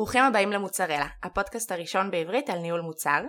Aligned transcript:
ברוכים 0.00 0.24
הבאים 0.24 0.52
למוצרלה, 0.52 1.06
הפודקאסט 1.22 1.72
הראשון 1.72 2.10
בעברית 2.10 2.50
על 2.50 2.58
ניהול 2.58 2.80
מוצר. 2.80 3.20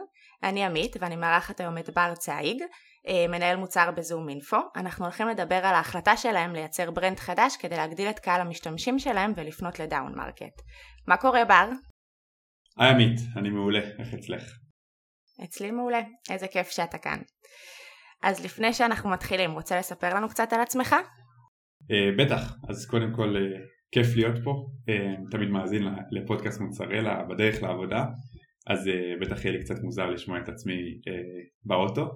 אני 0.44 0.66
עמית 0.66 0.96
ואני 1.00 1.16
מארחת 1.16 1.60
היום 1.60 1.78
את 1.78 1.90
בר 1.90 2.16
צייג, 2.16 2.64
אה, 3.08 3.28
מנהל 3.30 3.58
מוצר 3.58 3.92
ב 3.98 4.30
ZoomInfo. 4.30 4.58
אנחנו 4.76 5.06
הולכים 5.06 5.28
לדבר 5.28 5.56
על 5.56 5.76
ההחלטה 5.76 6.18
שלהם 6.18 6.54
לייצר 6.54 6.92
brand 6.92 7.20
חדש 7.20 7.58
כדי 7.60 7.76
להגדיל 7.76 8.10
את 8.10 8.20
קהל 8.20 8.42
המשתמשים 8.42 9.00
שלהם 9.00 9.32
ולפנות 9.36 9.80
ל 9.80 9.87
down 9.87 10.16
market. 10.16 10.62
מה 11.08 11.18
קורה 11.18 11.46
בר? 11.46 11.70
היי 12.78 12.90
עמית, 12.90 13.20
אני 13.38 13.50
מעולה, 13.50 13.82
איך 14.00 14.14
אצלך? 14.14 14.44
אצלי 15.44 15.72
מעולה, 15.72 16.02
איזה 16.30 16.48
כיף 16.48 16.70
שאתה 16.70 16.98
כאן. 16.98 17.20
אז 18.24 18.46
לפני 18.46 18.74
שאנחנו 18.74 19.10
מתחילים, 19.10 19.52
רוצה 19.52 19.80
לספר 19.80 20.14
לנו 20.16 20.30
קצת 20.30 20.54
על 20.54 20.62
עצמך? 20.62 20.96
אה, 21.82 22.22
בטח, 22.26 22.54
אז 22.70 22.86
קודם 22.86 23.16
כל 23.16 23.36
אה, 23.36 23.81
כיף 23.92 24.16
להיות 24.16 24.44
פה, 24.44 24.66
אה, 24.90 25.32
תמיד 25.32 25.50
מאזין 25.50 25.84
לפודקאסט 26.12 26.62
מוצרלה 26.62 27.24
בדרך 27.24 27.64
לעבודה, 27.64 28.06
אז 28.68 28.88
אה, 28.88 29.22
בטח 29.22 29.46
יהיה 29.46 29.58
לי 29.58 29.64
קצת 29.64 29.84
מוזר 29.84 30.10
לשמוע 30.10 30.40
את 30.40 30.50
עצמי 30.50 30.74
אה, 30.74 31.12
באוטו. 31.66 32.12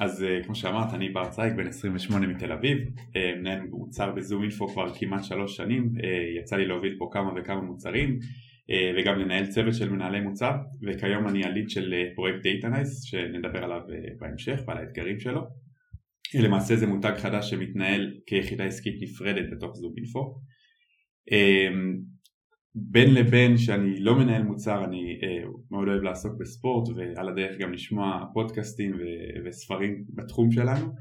אז 0.00 0.24
כמו 0.44 0.54
שאמרת, 0.54 0.94
אני 0.94 1.08
בר 1.08 1.28
צייג, 1.30 1.56
בן 1.56 1.66
28 1.66 2.26
מתל 2.26 2.52
אביב, 2.52 2.78
מנהל 3.38 3.60
מוצר 3.60 4.12
ב 4.12 4.42
ZoomInfo 4.42 4.68
כבר 4.68 4.94
כמעט 4.94 5.24
שלוש 5.24 5.56
שנים, 5.56 5.92
יצא 6.38 6.56
לי 6.56 6.66
להוביל 6.66 6.96
פה 6.98 7.08
כמה 7.12 7.32
וכמה 7.36 7.60
מוצרים, 7.60 8.18
אה, 8.70 8.92
וגם 8.96 9.18
לנהל 9.18 9.46
צוות 9.46 9.74
של 9.74 9.90
מנהלי 9.90 10.20
מוצר. 10.20 10.52
וכיום 10.82 11.28
אני 11.28 11.44
ה 11.44 11.49
lead 11.49 11.70
של 11.70 11.94
אה, 11.94 12.14
פרויקט 12.14 12.38
Datanyze 12.42 13.02
שנדבר 13.02 13.64
עליו 13.64 13.80
אה, 13.92 13.98
בהמשך 14.18 14.60
ועל 14.66 14.78
האתגרים 14.78 15.20
שלו 15.20 15.42
למעשה 16.34 16.76
זה 16.76 16.86
מותג 16.86 17.14
חדש 17.16 17.50
שמתנהל 17.50 18.14
כיחידה 18.26 18.64
עסקית 18.64 19.02
נפרדת 19.02 19.50
בתוך 19.52 19.76
זום 19.76 19.94
אינפו 19.96 20.40
בין 22.74 23.14
לבין 23.14 23.56
שאני 23.56 24.00
לא 24.00 24.18
מנהל 24.18 24.42
מוצר 24.42 24.84
אני 24.84 25.20
מאוד 25.70 25.88
אוהב 25.88 26.02
לעסוק 26.02 26.32
בספורט 26.40 26.88
ועל 26.96 27.28
הדרך 27.28 27.58
גם 27.58 27.72
לשמוע 27.72 28.24
פודקאסטים 28.34 28.92
וספרים 29.44 30.04
בתחום 30.14 30.50
שלנו 30.50 30.94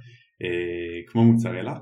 כמו 1.08 1.23
מוצרלה 1.23 1.73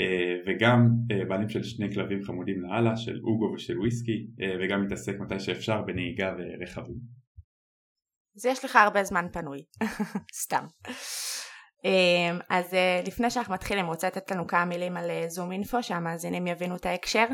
אה, 0.00 0.36
וגם 0.46 0.88
אה, 1.10 1.24
בעלים 1.24 1.48
של 1.48 1.62
שני 1.62 1.94
כלבים 1.94 2.22
חמודים 2.24 2.60
לאללה 2.60 2.96
של 2.96 3.20
אוגו 3.22 3.52
ושל 3.54 3.78
וויסקי 3.78 4.26
אה, 4.40 4.56
וגם 4.60 4.82
מתעסק 4.84 5.14
מתי 5.20 5.40
שאפשר 5.40 5.82
בנהיגה 5.82 6.34
ורכבים. 6.38 6.98
אז 8.36 8.46
יש 8.46 8.64
לך 8.64 8.76
הרבה 8.76 9.04
זמן 9.04 9.26
פנוי, 9.32 9.64
סתם. 10.42 10.64
אז 12.48 12.76
לפני 13.06 13.30
שאנחנו 13.30 13.54
מתחילים 13.54 13.86
רוצה 13.86 14.06
לתת 14.06 14.30
לנו 14.30 14.46
כמה 14.46 14.64
מילים 14.64 14.96
על 14.96 15.10
ZoomInfo 15.28 15.82
שהמאזינים 15.82 16.46
יבינו 16.46 16.76
את 16.76 16.86
ההקשר? 16.86 17.26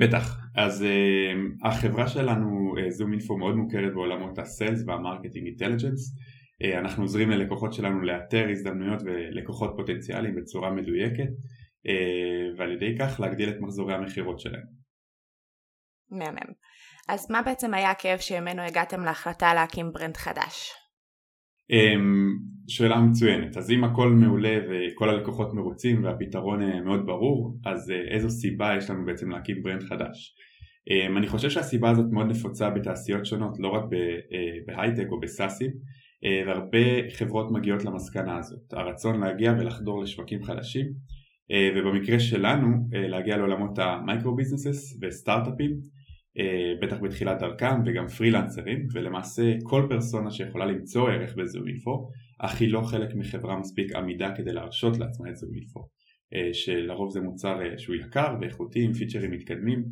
בטח, 0.00 0.38
אז 0.56 0.84
החברה 1.64 2.08
שלנו 2.08 2.74
ZoomInfo 2.88 3.36
מאוד 3.36 3.54
מוכרת 3.54 3.92
בעולמות 3.94 4.38
ה 4.38 4.46
sales 4.46 4.84
וה 4.86 4.97
marketing 4.97 5.46
intelligence 5.46 6.14
אה, 6.62 6.78
אנחנו 6.78 7.02
עוזרים 7.02 7.30
ללקוחות 7.30 7.72
שלנו 7.72 8.00
לאתר 8.02 8.48
הזדמנויות 8.50 9.02
ולקוחות 9.04 9.72
פוטנציאליים 9.76 10.34
בצורה 10.36 10.70
מדויקת 10.70 11.30
אה, 11.86 12.58
ועל 12.58 12.72
ידי 12.72 12.98
כך 12.98 13.20
להגדיל 13.20 13.50
את 13.50 13.56
מחזורי 13.60 13.94
המכירות 13.94 14.40
שלהם. 14.40 14.80
מהמם. 16.10 16.52
אז 17.08 17.30
מה 17.30 17.42
בעצם 17.42 17.74
היה 17.74 17.90
הכאב 17.90 18.18
שממנו 18.18 18.62
הגעתם 18.62 19.04
להחלטה 19.04 19.54
להקים 19.54 19.92
brand 19.92 20.16
חדש? 20.16 20.72
אמ, 21.70 22.38
שאלה 22.68 23.00
מצוינת. 23.00 23.56
אז 23.56 23.70
אם 23.70 23.84
הכל 23.84 24.10
מעולה 24.10 24.58
וכל 24.68 25.08
הלקוחות 25.08 25.54
מרוצים 25.54 26.04
והפתרון 26.04 26.62
אה, 26.62 26.80
מאוד 26.80 27.06
ברור, 27.06 27.58
אז 27.64 27.92
איזו 28.10 28.30
סיבה 28.30 28.76
יש 28.78 28.90
לנו 28.90 29.04
בעצם 29.04 29.30
להקים 29.30 29.62
brand 29.62 29.82
חדש? 29.82 30.34
אמ, 30.90 31.16
אני 31.16 31.28
חושב 31.28 31.50
שהסיבה 31.50 31.90
הזאת 31.90 32.06
מאוד 32.12 32.26
נפוצה 32.26 32.70
בתעשיות 32.70 33.26
שונות, 33.26 33.56
לא 33.58 33.68
רק 33.68 33.82
בהייטק 34.66 35.06
או 35.10 35.20
בסאסים, 35.20 35.70
אה, 36.24 36.42
והרבה 36.46 37.10
חברות 37.10 37.52
מגיעות 37.52 37.84
למסקנה 37.84 38.38
הזאת, 38.38 38.72
הרצון 38.72 39.20
להגיע 39.20 39.52
ולחדור 39.52 40.02
לשווקים 40.02 40.42
חדשים 40.42 40.86
אה, 41.50 41.70
ובמקרה 41.76 42.20
שלנו 42.20 42.66
אה, 42.94 43.08
להגיע 43.08 43.36
לעולמות 43.36 43.78
המייקרו 43.78 44.36
ביזנסס 44.36 44.98
וסטארט-אפים 45.02 45.80
בטח 46.82 46.96
בתחילת 47.02 47.38
דרכם 47.38 47.80
וגם 47.86 48.08
פרילנסרים 48.08 48.86
ולמעשה 48.92 49.54
כל 49.62 49.86
פרסונה 49.88 50.30
שיכולה 50.30 50.66
למצוא 50.66 51.10
ערך 51.10 51.34
בזום 51.36 51.66
אינפו 51.68 52.08
אך 52.38 52.60
היא 52.60 52.72
לא 52.72 52.80
חלק 52.80 53.14
מחברה 53.14 53.58
מספיק 53.58 53.92
עמידה 53.96 54.34
כדי 54.36 54.52
להרשות 54.52 54.98
לעצמה 54.98 55.30
את 55.30 55.36
זום 55.36 55.50
אינפו 55.54 55.80
שלרוב 56.52 57.10
זה 57.10 57.20
מוצר 57.20 57.58
שהוא 57.76 57.96
יקר 57.96 58.34
ואיכותי 58.40 58.84
עם 58.84 58.92
פיצ'רים 58.92 59.30
מתקדמים 59.30 59.84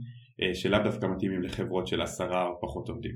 שלאו 0.54 0.78
דווקא 0.84 1.06
מתאימים 1.06 1.42
לחברות 1.42 1.86
של 1.86 2.02
עשרה 2.02 2.46
או 2.46 2.60
פחות 2.60 2.88
עובדים. 2.88 3.14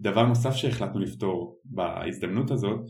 דבר 0.00 0.26
נוסף 0.26 0.54
שהחלטנו 0.54 1.00
לפתור 1.00 1.60
בהזדמנות 1.64 2.50
הזאת 2.50 2.80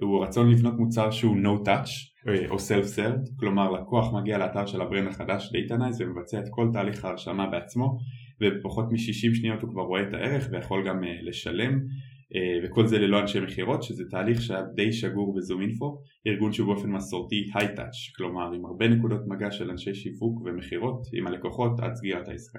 הוא 0.00 0.24
רצון 0.24 0.50
לבנות 0.50 0.74
מוצר 0.78 1.10
שהוא 1.10 1.36
no 1.36 1.66
touch 1.66 1.90
אה, 2.28 2.48
או 2.50 2.56
self-served, 2.56 3.36
כלומר 3.36 3.70
לקוח 3.70 4.12
מגיע 4.12 4.38
לאתר 4.38 4.66
של 4.66 4.80
ה 4.80 4.85
brand 4.85 5.08
החדש 5.08 5.52
Datanyze 5.52 5.96
ומבצע 6.00 6.38
את 6.38 6.44
כל 6.50 6.68
תהליך 6.72 7.04
ההרשמה 7.04 7.46
בעצמו 7.46 7.98
ובפחות 8.40 8.84
מ-60 8.92 9.34
שניות 9.34 9.62
הוא 9.62 9.70
כבר 9.70 9.82
רואה 9.82 10.02
את 10.02 10.14
הערך 10.14 10.48
ויכול 10.50 10.88
גם 10.88 11.04
אה, 11.04 11.18
לשלם 11.22 11.80
אה, 12.34 12.58
וכל 12.64 12.86
זה 12.86 12.98
ללא 12.98 13.20
אנשי 13.20 13.40
מכירות 13.40 13.82
שזה 13.82 14.04
תהליך 14.10 14.42
שהיה 14.42 14.62
די 14.62 14.92
שגור 14.92 15.34
ב 15.34 15.60
ZoomInfo, 15.60 16.02
ארגון 16.26 16.52
שהוא 16.52 16.74
באופן 16.74 16.90
מסורתי 16.90 17.50
high-touch, 17.54 18.16
כלומר 18.16 18.52
עם 18.52 18.66
הרבה 18.66 18.88
נקודות 18.88 19.20
מגע 19.26 19.50
של 19.50 19.70
אנשי 19.70 19.94
שיווק 19.94 20.42
ומכירות 20.44 21.06
עם 21.12 21.26
הלקוחות 21.26 21.80
עד 21.80 21.94
סגירת 21.94 22.28
העסקה. 22.28 22.58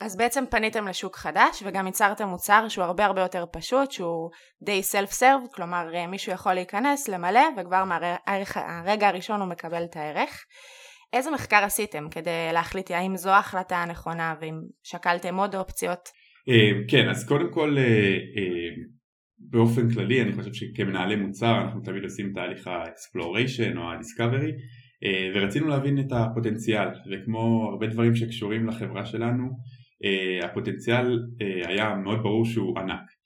אז 0.00 0.16
בעצם 0.16 0.44
פניתם 0.50 0.88
לשוק 0.88 1.16
חדש 1.16 1.62
וגם 1.66 1.86
ייצרתם 1.86 2.28
מוצר 2.28 2.68
שהוא 2.68 2.84
הרבה 2.84 3.04
הרבה 3.04 3.20
יותר 3.20 3.44
פשוט, 3.52 3.90
שהוא 3.90 4.30
די 4.62 4.82
סלף 4.82 5.10
סרב, 5.10 5.40
כלומר 5.54 5.94
אה, 5.94 6.06
מישהו 6.06 6.32
יכול 6.32 6.54
להיכנס, 6.54 7.08
למלא 7.08 7.40
וכבר 7.56 7.84
מהרגע 7.84 9.08
הראשון 9.08 9.40
הוא 9.40 9.48
מקבל 9.48 9.84
את 9.84 9.96
הערך. 9.96 10.44
איזה 11.12 11.30
מחקר 11.30 11.64
עשיתם 11.64 12.08
כדי 12.10 12.48
להחליט 12.52 12.90
האם 12.90 13.16
זו 13.16 13.30
ההחלטה 13.30 13.76
הנכונה 13.76 14.34
ואם 14.40 14.54
שקלתם 14.82 15.34
עוד 15.34 15.54
אופציות? 15.54 16.08
אה, 16.48 16.70
כן, 16.88 17.08
אז 17.08 17.28
קודם 17.28 17.52
כל 17.52 17.76
אה, 17.78 18.18
באופן 19.38 19.90
כללי 19.90 20.22
אני 20.22 20.32
חושב 20.32 20.52
שכמנהלי 20.52 21.16
מוצר 21.16 21.60
אנחנו 21.60 21.80
תמיד 21.80 22.04
עושים 22.04 22.32
תהליך 22.34 22.66
ה-exploration 22.66 23.76
או 23.76 23.82
ה-discovery 23.82 24.52
אה, 25.04 25.30
ורצינו 25.34 25.68
להבין 25.68 25.98
את 25.98 26.12
הפוטנציאל 26.12 26.88
וכמו 27.10 27.68
הרבה 27.70 27.86
דברים 27.86 28.14
שקשורים 28.14 28.66
לחברה 28.66 29.06
שלנו 29.06 29.44
אה, 30.04 30.46
הפוטנציאל 30.46 31.18
היה 31.66 31.94
מאוד 31.94 32.22
ברור 32.22 32.44
שהוא 32.44 32.78
ענק 32.78 33.16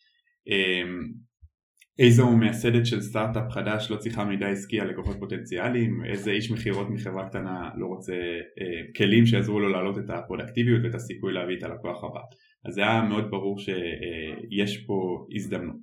איזו 2.00 2.30
מייסדת 2.36 2.86
של 2.86 3.00
סטארט-אפ 3.00 3.50
חדש 3.50 3.90
לא 3.90 3.96
צריכה 3.96 4.24
מידע 4.24 4.48
עסקי 4.48 4.80
על 4.80 4.90
לקוחות 4.90 5.16
פוטנציאליים, 5.18 6.04
איזה 6.04 6.30
איש 6.30 6.50
מכירות 6.50 6.90
מחברה 6.90 7.28
קטנה 7.28 7.70
לא 7.76 7.86
רוצה 7.86 8.12
אה, 8.60 8.92
כלים 8.96 9.26
שיעזרו 9.26 9.60
לו 9.60 9.68
להעלות 9.68 9.98
את 9.98 10.10
הפרודקטיביות 10.10 10.84
ואת 10.84 10.94
הסיכוי 10.94 11.32
להביא 11.32 11.56
את 11.58 11.62
הלקוח 11.62 12.04
הבא. 12.04 12.20
אז 12.64 12.74
זה 12.74 12.80
היה 12.80 13.02
מאוד 13.02 13.30
ברור 13.30 13.58
שיש 13.58 14.76
אה, 14.76 14.86
פה 14.86 15.26
הזדמנות. 15.34 15.76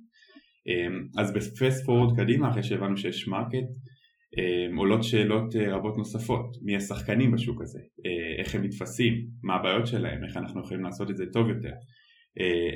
אה, 0.68 1.22
אז 1.22 1.32
ב 1.32 1.43
fast 1.43 1.86
forward 1.86 2.16
קדימה 2.16 2.50
אחרי 2.50 2.62
שהבנו 2.62 2.96
שיש 2.96 3.28
market 3.28 3.68
אמ, 4.36 4.76
עולות 4.76 5.04
שאלות 5.04 5.56
אה, 5.56 5.76
רבות 5.76 5.96
נוספות, 5.96 6.56
מי 6.62 6.76
השחקנים 6.76 7.32
בשוק 7.32 7.62
הזה, 7.62 7.78
אה, 7.78 8.42
איך 8.42 8.54
הם 8.54 8.64
נתפסים, 8.64 9.26
מה 9.42 9.54
הבעיות 9.54 9.86
שלהם, 9.86 10.24
איך 10.24 10.36
אנחנו 10.36 10.60
יכולים 10.60 10.84
לעשות 10.84 11.10
את 11.10 11.16
זה 11.16 11.24
טוב 11.32 11.48
יותר, 11.48 11.68
אה, 11.68 11.74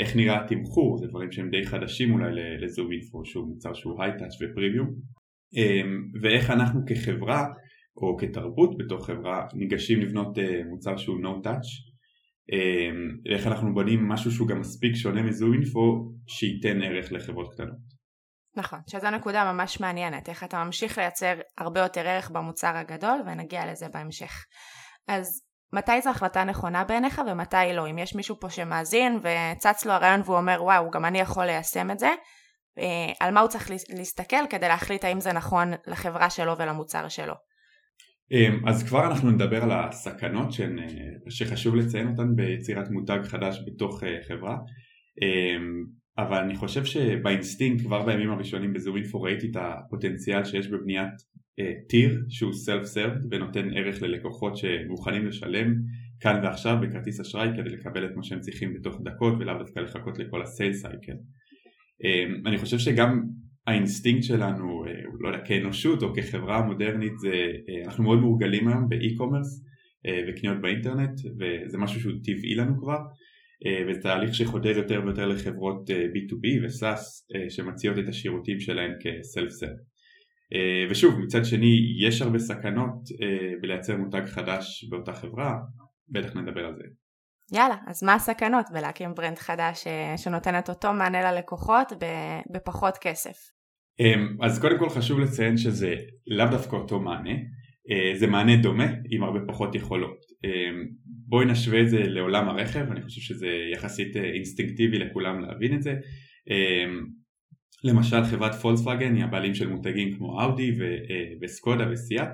איך 0.00 0.16
נראה 0.16 0.44
התמחור, 0.44 0.98
זה 0.98 1.06
דברים 1.06 1.32
שהם 1.32 1.50
די 1.50 1.66
חדשים 1.66 2.12
אולי 2.12 2.30
לזום 2.60 2.92
אינפו 2.92 3.24
שהוא 3.24 3.48
מוצר 3.48 3.74
שהוא 3.74 4.02
היי-טאץ' 4.02 4.34
ופרימיום, 4.40 4.90
אמ, 5.56 6.08
ואיך 6.22 6.50
אנחנו 6.50 6.80
כחברה 6.86 7.46
או 7.96 8.16
כתרבות 8.16 8.78
בתוך 8.78 9.06
חברה 9.06 9.46
ניגשים 9.54 10.00
לבנות 10.00 10.38
מוצר 10.68 10.96
שהוא 10.96 11.20
touch, 11.44 11.92
אמ, 12.52 13.16
ואיך 13.24 13.46
אנחנו 13.46 13.74
בונים 13.74 14.08
משהו 14.08 14.30
שהוא 14.30 14.48
גם 14.48 14.60
מספיק 14.60 14.94
שונה 14.94 15.22
מזום 15.22 15.52
אינפו 15.52 16.12
שייתן 16.26 16.82
ערך 16.82 17.12
לחברות 17.12 17.54
קטנות. 17.54 18.02
נכון, 18.56 18.78
שזו 18.90 19.10
נקודה 19.10 19.52
ממש 19.52 19.80
מעניינת, 19.80 20.28
איך 20.28 20.44
אתה 20.44 20.64
ממשיך 20.64 20.98
לייצר 20.98 21.34
הרבה 21.58 21.80
יותר 21.80 22.08
ערך 22.08 22.30
במוצר 22.30 22.76
הגדול 22.76 23.20
ונגיע 23.26 23.72
לזה 23.72 23.86
בהמשך. 23.88 24.44
אז 25.08 25.42
מתי 25.72 26.00
זו 26.02 26.10
החלטה 26.10 26.44
נכונה 26.44 26.84
בעיניך 26.84 27.22
ומתי 27.30 27.56
לא? 27.74 27.90
אם 27.90 27.98
יש 27.98 28.14
מישהו 28.14 28.40
פה 28.40 28.50
שמאזין 28.50 29.18
וצץ 29.18 29.84
לו 29.84 29.92
הרעיון 29.92 30.20
והוא 30.24 30.36
אומר 30.36 30.62
וואו 30.62 30.90
גם 30.90 31.04
אני 31.04 31.18
יכול 31.18 31.44
ליישם 31.44 31.90
את 31.90 31.98
זה, 31.98 32.10
אה, 32.78 33.12
על 33.20 33.34
מה 33.34 33.40
הוא 33.40 33.48
צריך 33.48 33.70
להסתכל 33.90 34.46
כדי 34.50 34.68
להחליט 34.68 35.04
האם 35.04 35.20
זה 35.20 35.32
נכון 35.32 35.72
לחברה 35.86 36.30
שלו 36.30 36.58
ולמוצר 36.58 37.08
שלו. 37.08 37.34
אמ, 38.32 38.68
אז 38.68 38.88
כבר 38.88 39.06
אנחנו 39.06 39.30
נדבר 39.30 39.62
על 39.62 39.72
הסכנות 39.72 40.52
שהן, 40.52 40.78
אה, 40.78 40.84
שחשוב 41.28 41.76
לציין 41.76 42.08
אותן 42.08 42.36
ביצירת 42.36 42.90
מותג 42.90 43.18
חדש 43.24 43.58
בתוך 43.66 44.04
אה, 44.04 44.18
חברה. 44.28 44.56
אמ, 45.22 45.84
אבל 46.18 46.38
אני 46.38 46.56
חושב 46.56 46.84
שבאינסטינקט 46.84 47.84
כבר 47.84 48.02
בימים 48.02 48.30
הראשונים 48.30 48.72
בזום 48.72 48.96
אינפו 48.96 49.22
ראיתי 49.22 49.50
את 49.50 49.56
הפוטנציאל 49.56 50.44
שיש 50.44 50.68
בבניית 50.68 51.12
tier 51.88 52.10
אה, 52.10 52.24
שהוא 52.28 52.52
self-serve 52.84 53.20
ונותן 53.30 53.68
ערך 53.76 54.02
ללקוחות 54.02 54.56
שמוכנים 54.56 55.26
לשלם 55.26 55.74
כאן 56.20 56.40
ועכשיו 56.44 56.76
בכרטיס 56.82 57.20
אשראי 57.20 57.48
כדי 57.56 57.70
לקבל 57.70 58.04
את 58.04 58.10
מה 58.16 58.22
שהם 58.22 58.40
צריכים 58.40 58.74
בתוך 58.74 59.00
דקות 59.04 59.34
ולאו 59.38 59.58
דווקא 59.58 59.80
לחכות 59.80 60.18
לכל 60.18 60.42
ה 60.42 60.48
sale 60.48 60.72
cycle. 60.72 61.16
אני 62.46 62.58
חושב 62.58 62.78
שגם 62.78 63.22
האינסטינקט 63.66 64.22
שלנו, 64.22 64.84
אה, 64.86 64.92
לא 65.20 65.28
יודע, 65.28 65.44
כאנושות 65.44 66.02
או 66.02 66.14
כחברה 66.14 66.62
מודרנית 66.62 67.18
זה, 67.18 67.32
אה, 67.68 67.84
אנחנו 67.84 68.04
מאוד 68.04 68.18
מורגלים 68.18 68.68
היום 68.68 68.88
ב 68.88 68.95
e-commerce 68.95 69.64
אה, 70.06 70.20
וקניות 70.28 70.60
באינטרנט 70.60 71.20
וזה 71.38 71.78
משהו 71.78 72.00
שהוא 72.00 72.12
טבעי 72.24 72.54
לנו 72.54 72.80
כבר 72.80 72.98
וזה 73.88 74.00
תהליך 74.00 74.34
שחודר 74.34 74.76
יותר 74.78 75.00
ויותר 75.04 75.26
לחברות 75.26 75.90
B2B 75.90 76.64
ו 76.64 76.77
SaaS 76.77 77.28
שמציעות 77.48 77.98
את 77.98 78.08
השירותים 78.08 78.60
שלהם 78.60 78.92
סל 79.22 79.50
ושוב 80.90 81.18
מצד 81.18 81.44
שני 81.44 81.96
יש 82.06 82.22
הרבה 82.22 82.38
סכנות 82.38 83.08
בלייצר 83.60 83.96
מותג 83.96 84.22
חדש 84.26 84.84
באותה 84.90 85.12
חברה 85.12 85.58
בטח 86.08 86.36
נדבר 86.36 86.66
על 86.66 86.74
זה 86.76 86.82
יאללה, 87.52 87.76
אז 87.86 88.02
מה 88.02 88.14
הסכנות 88.14 88.66
בלהקים 88.72 89.14
ברנד 89.14 89.38
חדש 89.38 89.86
אה, 89.86 90.18
שנותן 90.18 90.58
את 90.58 90.68
אותו 90.68 90.92
מענה 90.92 91.32
ללקוחות 91.32 91.92
בפחות 92.52 92.94
כסף? 93.00 93.36
אז 94.40 94.60
קודם 94.60 94.78
כל 94.78 94.88
חשוב 94.88 95.20
לציין 95.20 95.56
שזה 95.56 95.94
לאו 96.26 96.46
דווקא 96.50 96.76
אותו 96.76 97.00
מענה, 97.00 97.34
אה, 97.90 98.18
זה 98.18 98.26
מענה 98.26 98.56
דומה 98.56 98.86
עם 99.10 99.22
הרבה 99.22 99.38
פחות 99.48 99.74
יכולות. 99.74 100.24
בואי 101.28 101.46
נשווה 101.46 101.80
את 101.80 101.88
זה 101.88 102.02
לעולם 102.02 102.48
הרכב, 102.48 102.90
אני 102.90 103.02
חושב 103.02 103.20
שזה 103.20 103.48
יחסית 103.72 104.16
אה, 104.16 104.24
אינסטינקטיבי 104.24 104.98
לכולם 104.98 105.40
להבין 105.40 105.74
את 105.74 105.82
זה. 105.82 105.94
למשל 107.84 108.24
חברת 108.24 108.54
פולקסווגן 108.54 109.14
היא 109.14 109.24
הבעלים 109.24 109.54
של 109.54 109.68
מותגים 109.68 110.12
כמו 110.12 110.42
אאודי 110.42 110.72
וסקודה 111.40 111.86
וסיאט. 111.92 112.28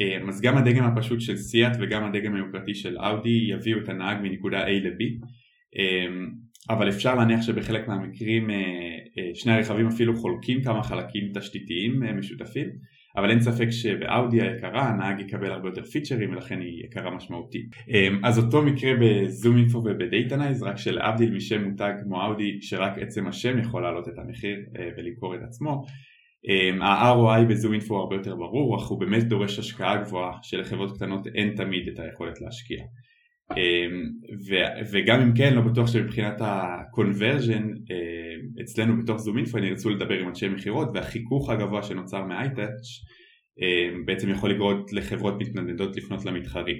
אה, 0.00 0.28
אז 0.28 0.40
גם 0.40 0.56
הדגם 0.56 0.84
הפשוט 0.84 1.20
של 1.20 1.36
סיאט 1.36 1.76
וגם 1.80 2.04
הדגם 2.04 2.34
היוקרתי 2.34 2.74
של 2.74 2.98
אאודי 2.98 3.46
יביאו 3.48 3.78
את 3.78 3.88
הנהג 3.88 4.18
מנקודה 4.22 4.66
A 4.66 4.70
ל-B. 4.70 5.26
אה, 5.78 6.06
אבל 6.70 6.88
אפשר 6.88 7.14
להניח 7.14 7.42
שבחלק 7.42 7.88
מהמקרים 7.88 8.50
אה, 8.50 8.56
שני 9.34 9.52
הרכבים 9.52 9.86
אפילו 9.86 10.16
חולקים 10.16 10.62
כמה 10.62 10.82
חלקים 10.82 11.32
תשתיתיים 11.34 12.02
משותפים 12.18 12.70
אבל 13.16 13.30
אין 13.30 13.40
ספק 13.40 13.70
שבאאודי 13.70 14.42
היקרה 14.42 14.88
הנהג 14.88 15.20
יקבל 15.20 15.52
הרבה 15.52 15.68
יותר 15.68 15.84
פיצ'רים 15.84 16.30
ולכן 16.32 16.60
היא 16.60 16.84
יקרה 16.84 17.10
משמעותית. 17.10 17.66
אז 18.24 18.38
אותו 18.38 18.62
מקרה 18.62 18.92
ב 19.00 19.56
ZoomInfo 19.56 19.78
וב 19.78 19.95
Datanyze 19.95 20.62
רק 20.62 20.76
שלהבדיל 20.76 21.34
משם 21.34 21.64
מותג 21.64 21.92
כמו 22.02 22.26
אאודי 22.26 22.58
שרק 22.60 22.98
עצם 22.98 23.26
השם 23.26 23.58
יכול 23.58 23.82
להעלות 23.82 24.08
את 24.08 24.18
המחיר 24.18 24.56
ולמכור 24.96 25.34
את 25.34 25.40
עצמו 25.42 25.84
אמ, 26.48 26.82
ה-ROI 26.82 27.44
בזום 27.48 27.72
אינפו 27.72 27.96
הרבה 27.96 28.16
יותר 28.16 28.34
ברור, 28.36 28.76
אך 28.76 28.86
הוא 28.86 29.00
באמת 29.00 29.24
דורש 29.24 29.58
השקעה 29.58 29.96
גבוהה 29.96 30.32
שלחברות 30.42 30.96
קטנות 30.96 31.26
אין 31.26 31.54
תמיד 31.56 31.88
את 31.88 31.98
היכולת 31.98 32.40
להשקיע. 32.40 32.84
אמ, 33.52 34.10
וגם 34.92 35.20
אם 35.20 35.34
כן, 35.36 35.54
לא 35.54 35.60
בטוח 35.60 35.86
שמבחינת 35.92 36.40
ה-conversion 36.40 37.62
אמ, 37.62 38.62
אצלנו 38.62 39.02
בתוך 39.02 39.16
זום 39.16 39.36
אינפו 39.38 39.58
אני 39.58 39.66
ירצו 39.66 39.90
לדבר 39.90 40.14
עם 40.14 40.28
אנשי 40.28 40.48
מכירות 40.48 40.88
והחיכוך 40.94 41.50
הגבוה 41.50 41.82
שנוצר 41.82 42.24
מ-iTouch 42.24 43.06
בעצם 44.06 44.30
יכול 44.30 44.50
לגרות 44.50 44.92
לחברות 44.92 45.34
מתנדנדות 45.40 45.96
לפנות 45.96 46.24
למתחרים. 46.24 46.76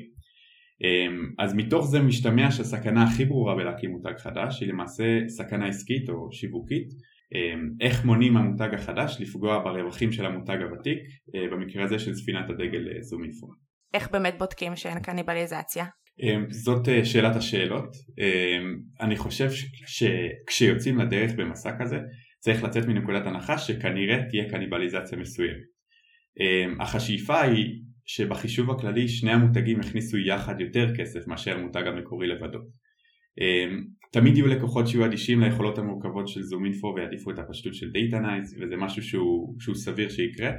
אז 1.38 1.54
מתוך 1.54 1.86
זה 1.86 2.00
משתמע 2.00 2.50
שהסכנה 2.50 3.04
הכי 3.04 3.24
ברורה 3.24 3.54
בלהקים 3.54 3.90
מותג 3.90 4.18
חדש 4.18 4.60
היא 4.60 4.68
למעשה 4.68 5.04
סכנה 5.28 5.68
עסקית 5.68 6.08
או 6.08 6.32
שיווקית 6.32 6.88
אמ, 7.34 7.70
איך 7.80 8.04
מונעים 8.04 8.32
מהמותג 8.32 8.74
החדש 8.74 9.16
לפגוע 9.20 9.58
ברווחים 9.58 10.12
של 10.12 10.26
המותג 10.26 10.56
הוותיק, 10.62 10.98
אה, 11.34 11.40
במקרה 11.52 11.84
הזה 11.84 11.98
של 11.98 12.14
ספינת 12.14 12.50
הדגל 12.50 12.88
אה, 12.88 13.02
זום 13.02 13.22
אינפו. 13.24 13.46
איך 13.94 14.10
באמת 14.10 14.38
בודקים 14.38 14.76
שאין 14.76 15.00
קניבליזציה? 15.00 15.84
אמ, 16.22 16.46
זאת 16.50 16.88
אה, 16.88 17.04
שאלת 17.04 17.36
השאלות. 17.36 17.96
אמ, 18.18 18.78
אני 19.00 19.16
חושב 19.16 19.50
שכשיוצאים 19.86 20.98
לדרך 20.98 21.32
במסע 21.36 21.76
כזה 21.80 21.98
צריך 22.38 22.64
לצאת 22.64 22.86
מנקודת 22.86 23.26
הנחה 23.26 23.58
שכנראה 23.58 24.22
תהיה 24.28 24.50
קניבליזציה 24.50 25.18
מסוימת. 25.18 25.76
אך 26.78 26.94
השאיפה 26.94 27.40
היא 27.40 27.82
שבחישוב 28.06 28.70
הכללי 28.70 29.08
שני 29.08 29.32
המותגים 29.32 29.80
הכניסו 29.80 30.18
יחד 30.18 30.60
יותר 30.60 30.96
כסף 30.96 31.26
מאשר 31.26 31.58
המותג 31.58 31.82
המקורי 31.86 32.26
לבדו. 32.26 32.58
אמ, 33.40 33.84
תמיד 34.12 34.36
יהיו 34.36 34.46
לקוחות 34.46 34.88
שיהיו 34.88 35.04
אדישים 35.04 35.40
ליכולות 35.40 35.78
המורכבות 35.78 36.28
של 36.28 36.42
ZoomInfo 36.42 36.92
ויעדיפו 36.96 37.30
את 37.30 37.38
הפשטות 37.38 37.74
של 37.74 37.90
Datanyze 37.92 38.54
וזה 38.60 38.76
משהו 38.76 39.02
שהוא, 39.02 39.54
שהוא 39.60 39.74
סביר 39.74 40.08
שיקרה 40.08 40.50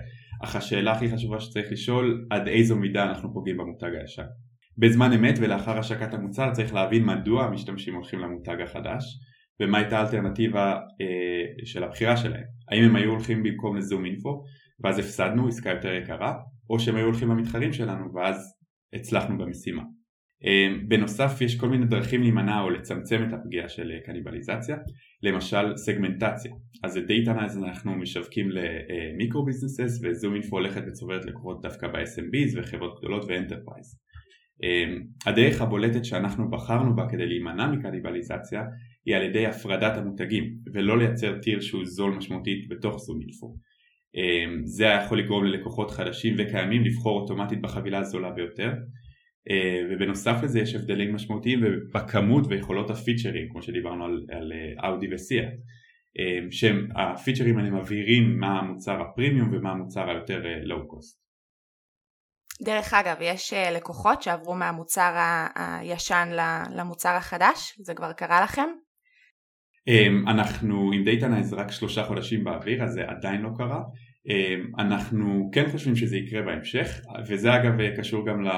אך 0.44 0.56
השאלה 0.56 0.92
הכי 0.92 1.10
חשובה 1.10 1.40
שצריך 1.40 1.72
לשאול 1.72 2.28
עד 2.30 2.48
איזו 2.48 2.76
מידה 2.76 3.04
אנחנו 3.04 3.34
פוגעים 3.34 3.58
במותג 3.58 3.92
הישן. 4.02 4.24
בזמן 4.78 5.14
אמת 5.14 5.36
ולאחר 5.42 5.80
השקת 5.80 6.14
המוצר 6.14 6.52
צריך 6.52 6.74
להבין 6.74 7.06
מדוע 7.06 7.44
המשתמשים 7.44 7.96
הולכים 7.96 8.20
למותג 8.20 8.62
החדש 8.62 9.04
ומה 9.62 9.78
הייתה 9.78 10.00
האלטרנטיבה 10.00 10.74
אה, 11.02 11.66
של 11.66 11.84
הבחירה 11.84 12.18
שלהם. 12.18 12.44
האם 12.72 12.84
הם 12.84 12.96
היו 12.96 13.10
הולכים 13.10 13.44
במקום 13.44 13.78
ל 13.78 14.06
ZoomInfo 14.06 14.44
ואז 14.84 15.00
הפסדנו 15.00 15.48
עסקה 15.48 15.70
יותר 15.70 15.94
יקרה 15.94 16.34
או 16.70 16.80
שהם 16.80 16.96
היו 16.96 17.06
הולכים 17.06 17.30
למתחרים 17.30 17.74
שלנו 17.74 18.14
ואז 18.14 18.54
הצלחנו 18.94 19.38
במשימה. 19.38 19.84
אמ, 20.44 20.88
בנוסף 20.88 21.42
יש 21.42 21.60
כל 21.60 21.70
מיני 21.70 21.86
דרכים 21.86 22.22
להימנע 22.22 22.62
או 22.62 22.70
לצמצם 22.70 23.24
את 23.28 23.34
הפגיעה 23.34 23.70
של 23.70 23.92
אה, 23.92 24.00
קניבליזציה. 24.06 24.78
למשל 25.24 25.78
סגמנטציה. 25.78 26.52
אז 26.84 26.98
את 26.98 27.10
Datanyze 27.10 27.58
אנחנו 27.58 27.96
משווקים 27.96 28.50
ל 28.52 28.68
micro 28.68 29.46
businesses 29.46 30.00
ו 30.04 30.34
ZoomInfo 30.34 30.58
הולכת 30.58 30.84
וצוברת 30.88 31.26
לקוחות 31.26 31.62
דווקא 31.62 31.88
ב-SMBs 31.88 32.60
וחברות 32.60 33.00
גדולות 33.00 33.26
ו 33.28 33.34
enterprise 33.34 34.00
הדרך 35.26 35.62
הבולטת 35.62 36.06
שאנחנו 36.06 36.50
בחרנו 36.50 36.96
בה 36.96 37.10
כדי 37.10 37.26
להימנע 37.26 37.68
מקניבליזציה 37.68 38.64
היא 39.06 39.16
על 39.16 39.24
ידי 39.24 39.46
הפרדת 39.46 39.98
המותגים 39.98 40.54
ולא 40.74 40.98
לייצר 40.98 41.38
tier 41.42 41.62
שהוא 41.62 41.86
זול 41.86 42.14
משמעותית 42.14 42.68
בתוך 42.70 42.98
ZoomInfo 42.98 43.56
אמ, 44.16 44.62
זה 44.66 44.86
יכול 44.86 45.20
לגרום 45.20 45.46
ללקוחות 45.46 45.92
חדשים 45.92 46.36
וקיימים 46.38 46.84
לבחור 46.84 47.22
אוטומטית 47.22 47.62
בחבילה 47.62 48.00
הזולה 48.00 48.32
ביותר. 48.32 48.74
אה, 49.50 49.82
ובנוסף 49.90 50.44
לזה 50.44 50.60
יש 50.60 50.76
הבדלים 50.76 51.16
משמעותיים 51.16 51.62
בכמות 51.94 52.44
ויכולות 52.50 52.90
הפיצ'רים 52.90 53.50
כמו 53.52 53.62
שדיברנו 53.62 54.06
על, 54.06 54.26
על 54.32 54.54
אה, 54.54 54.90
אאודי 54.90 55.08
וסיאט 55.14 55.54
אה, 56.20 56.52
שהם 56.52 56.88
הפיצ'רים 56.96 57.58
האלה 57.58 57.70
מבהירים 57.70 58.40
מה 58.40 58.60
המוצר 58.60 59.02
הפרימיום 59.02 59.50
ומה 59.54 59.72
המוצר 59.72 60.10
היותר 60.10 60.44
לואו 60.64 60.88
קוסט. 60.88 61.27
דרך 62.62 62.94
אגב 62.94 63.18
יש 63.22 63.54
לקוחות 63.54 64.22
שעברו 64.22 64.56
מהמוצר 64.56 65.14
הישן 65.56 66.30
למוצר 66.76 67.10
החדש 67.10 67.80
זה 67.80 67.94
כבר 67.94 68.14
קרה 68.14 68.42
לכם? 68.42 68.70
אנחנו 70.28 70.92
עם 70.94 71.04
Datanyze 71.04 71.54
רק 71.54 71.72
שלושה 71.72 72.04
חודשים 72.04 72.44
באוויר 72.44 72.84
אז 72.84 72.92
זה 72.92 73.02
עדיין 73.08 73.42
לא 73.42 73.50
קרה. 73.58 73.82
אמ, 74.30 74.72
אנחנו 74.80 75.50
כן 75.54 75.70
חושבים 75.72 75.96
שזה 75.96 76.18
יקרה 76.18 76.42
בהמשך 76.42 77.02
וזה 77.28 77.56
אגב 77.56 77.96
קשור 77.98 78.28
גם 78.28 78.48
אה, 78.48 78.52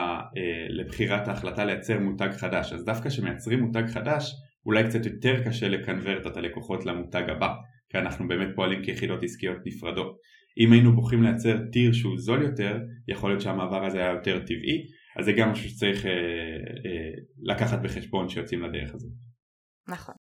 לבחירת 0.69 1.27
ההחלטה 1.27 1.65
לייצר 1.65 1.99
מותג 1.99 2.29
חדש. 2.37 2.73
אז 2.73 2.85
דווקא 2.85 3.09
כשמייצרים 3.09 3.59
מותג 3.59 3.83
חדש 3.87 4.33
אולי 4.65 4.83
קצת 4.83 5.05
יותר 5.05 5.43
קשה 5.45 5.67
לקנברט 5.67 6.27
את 6.27 6.37
הלקוחות 6.37 6.85
למותג 6.85 7.23
הבא 7.29 7.53
כי 7.89 7.97
אנחנו 7.97 8.27
באמת 8.27 8.47
פועלים 8.55 8.83
כיחידות 8.83 9.23
עסקיות 9.23 9.57
נפרדות 9.65 10.17
אם 10.59 10.71
היינו 10.71 10.95
בוחרים 10.95 11.23
לייצר 11.23 11.57
tier 11.71 11.93
שהוא 11.93 12.17
זול 12.17 12.41
יותר 12.41 12.79
יכול 13.07 13.29
להיות 13.29 13.41
שהמעבר 13.41 13.85
הזה 13.85 13.97
היה 13.97 14.11
יותר 14.11 14.39
טבעי 14.39 14.85
אז 15.19 15.25
זה 15.25 15.31
גם 15.31 15.51
משהו 15.51 15.69
שצריך 15.69 16.05
אה, 16.05 16.11
אה, 16.11 17.11
לקחת 17.41 17.79
בחשבון 17.81 18.29
שיוצאים 18.29 18.61
לדרך 18.61 18.93
הזאת. 18.93 19.11
נכון. 19.87 20.15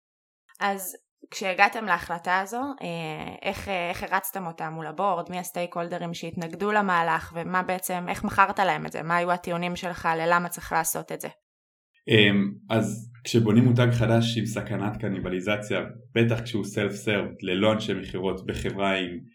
אז 0.60 0.96
כשהגעתם 1.30 1.84
להחלטה 1.84 2.40
הזו, 2.40 2.60
אה, 2.82 3.34
איך, 3.42 3.68
אה, 3.68 3.88
איך 3.88 4.02
הרצתם 4.02 4.46
אותה 4.46 4.70
מול 4.70 4.86
הבורד, 4.86 5.30
מי 5.30 5.38
הסטייק 5.38 5.76
הולדרים 5.76 6.14
שהתנגדו 6.14 6.72
למהלך? 6.72 7.32
ומה 7.36 7.62
בעצם, 7.62 8.04
איך 8.08 8.24
מכרת 8.24 8.58
להם 8.58 8.86
את 8.86 8.92
זה, 8.92 9.02
מה 9.02 9.16
היו 9.16 9.32
הטיעונים 9.32 9.76
שלך? 9.76 10.08
ללמה 10.18 10.48
צריך 10.48 10.72
לעשות 10.72 11.12
את 11.12 11.20
זה? 11.20 11.28
אמ, 12.08 12.52
אז 12.70 13.10
כשבונים 13.24 13.64
מותג 13.64 13.88
חדש 13.90 14.38
עם 14.38 14.46
סכנת 14.46 14.96
קניבליזציה, 15.00 15.80
בטח 16.14 16.40
כשהוא 16.40 16.64
סלף 16.64 16.92
סרב 16.92 17.26
ללא 17.42 17.72
אנשי 17.72 17.94
מכירות 17.94 18.46
בחברה 18.46 18.94
עם 18.94 19.04
אה, 19.04 19.08
אה, 19.08 19.33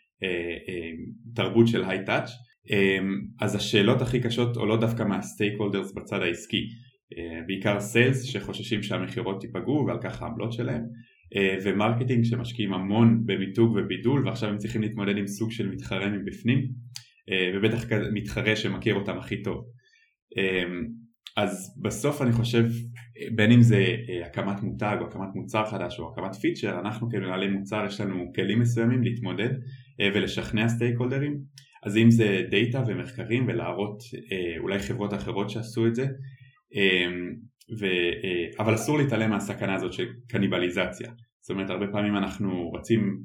תרבות 1.36 1.68
של 1.68 1.84
היי-טאץ', 1.84 2.30
אה, 2.72 3.00
אז 3.42 3.56
השאלות 3.56 4.02
הכי 4.02 4.20
קשות 4.20 4.58
עולות 4.58 4.80
דווקא 4.80 5.04
מה 5.04 5.54
stakeholders 5.58 5.94
בצד 5.94 6.22
העסקי, 6.22 6.68
אה, 7.18 7.42
בעיקר 7.48 7.80
sales 7.80 8.24
שחוששים 8.24 8.84
שהמכירות 8.84 9.44
ייפגעו 9.44 9.86
ועל 9.88 9.98
כך 10.02 10.22
העמלות 10.22 10.54
שלהם. 10.54 10.82
אה, 11.36 11.58
ו 11.64 11.70
marketing 11.70 12.24
שמשקיעים 12.24 12.74
המון 12.74 13.24
במיתוג 13.26 13.76
ובידול 13.76 14.28
ועכשיו 14.28 14.50
הם 14.50 14.58
צריכים 14.58 14.82
להתמודד 14.82 15.18
עם 15.18 15.28
סוג 15.28 15.52
של 15.52 15.70
מתחרה 15.70 16.10
מבפנים. 16.10 16.68
אה, 17.30 17.52
ובטח 17.56 17.86
מתחרה 18.14 18.56
שמכיר 18.56 18.96
אותם 18.96 19.18
הכי 19.18 19.42
טוב. 19.42 19.66
אה, 20.38 20.64
אז 21.38 21.80
בסוף 21.82 22.22
אני 22.22 22.32
חושב 22.32 22.66
בין 23.36 23.52
אם 23.52 23.62
זה 23.62 23.96
הקמת 24.26 24.64
מותג 24.64 24.98
או 25.02 25.08
הקמת 25.08 25.36
מוצר 25.36 25.66
חדש 25.66 26.00
או 26.00 26.12
הקמת 26.12 26.36
פיצ'ר 26.36 26.80
אנחנו 26.80 27.10
כמנהלי 27.10 27.48
מוצר 27.48 27.86
יש 27.88 28.02
לנו 28.02 28.32
כלים 28.36 28.60
מסוימים 28.60 29.04
להתמודד 29.04 29.50
ולשכנע 30.02 30.68
סטייק 30.68 30.98
הולדרים 30.98 31.40
אז 31.86 31.98
אם 31.98 32.12
זה 32.12 32.44
דאטה 32.52 32.84
ומחקרים 32.88 33.48
ולהראות 33.48 34.04
אולי 34.60 34.80
חברות 34.80 35.14
אחרות 35.14 35.50
שעשו 35.50 35.88
את 35.88 35.96
זה 35.96 36.08
ו, 37.80 37.86
אבל 38.60 38.76
אסור 38.76 38.98
להתעלם 38.98 39.30
מהסכנה 39.30 39.76
הזאת 39.76 39.94
של 39.94 40.06
קניבליזציה. 40.30 41.12
זאת 41.42 41.50
אומרת 41.50 41.70
הרבה 41.70 41.88
פעמים 41.88 42.18
אנחנו 42.18 42.72
רצים 42.72 43.18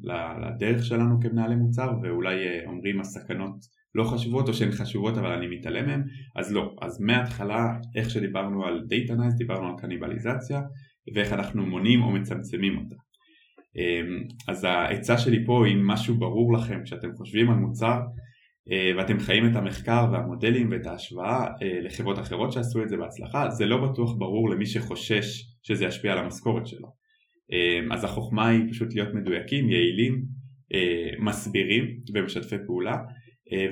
לדרך 0.43 0.85
שלנו 0.85 1.21
כמנהלי 1.21 1.57
מוצר 1.57 1.93
ואולי 2.03 2.35
אומרים 2.67 3.01
הסכנות 3.01 3.55
לא 3.95 4.05
חשובות 4.05 4.49
או 4.49 4.55
שהן 4.55 4.71
חשובות 4.71 5.19
אבל 5.19 5.33
אני 5.33 5.47
מתעלם 5.57 5.87
מהן 5.87 6.03
אז 6.37 6.53
לא, 6.53 6.77
אז 6.83 7.01
מההתחלה 7.01 7.77
איך 7.97 8.11
שדיברנו 8.11 8.65
על 8.65 8.85
Data 8.91 9.13
Nice 9.13 9.37
דיברנו 9.39 9.69
על 9.69 9.75
קניבליזציה 9.79 10.61
ואיך 11.15 11.33
אנחנו 11.33 11.67
מונים 11.67 12.03
או 12.03 12.11
מצמצמים 12.11 12.79
אותה 12.79 12.97
אז 14.49 14.65
העצה 14.65 15.19
שלי 15.19 15.45
פה 15.47 15.67
אם 15.67 15.87
משהו 15.87 16.15
ברור 16.15 16.53
לכם 16.53 16.81
כשאתם 16.85 17.09
חושבים 17.17 17.51
על 17.51 17.57
מוצר 17.57 18.01
אה, 18.71 18.93
ואתם 18.97 19.19
חיים 19.19 19.51
את 19.51 19.57
המחקר 19.57 20.07
והמודלים 20.13 20.71
ואת 20.71 20.87
ההשוואה 20.87 21.47
אה, 21.63 21.81
לחברות 21.81 22.19
אחרות 22.19 22.53
שעשו 22.53 22.83
את 22.83 22.89
זה 22.89 22.97
בהצלחה 22.97 23.51
זה 23.51 23.67
לא 23.67 23.91
בטוח 23.91 24.15
ברור 24.19 24.51
למי 24.51 24.67
שחושש 24.67 25.43
שזה 25.63 25.85
ישפיע 25.85 26.13
על 26.13 26.19
המשכורת 26.19 26.67
שלו. 26.67 26.89
אמ, 27.53 27.93
אז 27.93 28.05
החוכמה 28.05 28.49
היא 28.49 28.71
פשוט 28.71 28.95
להיות 28.95 29.15
מדויקים, 29.15 29.71
יעילים, 29.71 30.25
אה, 30.75 31.11
מסבירים 31.19 31.85
ומשתפי 32.15 32.57
פעולה 32.67 32.97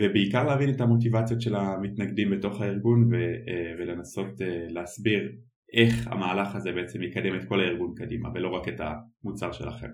ובעיקר 0.00 0.44
להבין 0.44 0.70
את 0.70 0.80
המוטיבציות 0.80 1.40
של 1.40 1.54
המתנגדים 1.54 2.30
בתוך 2.30 2.60
הארגון 2.60 3.10
ולנסות 3.78 4.28
להסביר 4.68 5.32
איך 5.74 6.06
המהלך 6.06 6.54
הזה 6.54 6.72
בעצם 6.72 7.02
יקדם 7.02 7.40
את 7.40 7.48
כל 7.48 7.60
הארגון 7.60 7.94
קדימה 7.96 8.28
ולא 8.34 8.48
רק 8.48 8.68
את 8.68 8.80
המוצר 8.80 9.52
שלכם. 9.52 9.88